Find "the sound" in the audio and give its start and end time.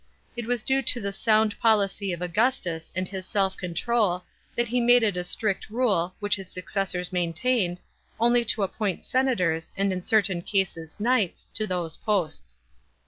0.99-1.59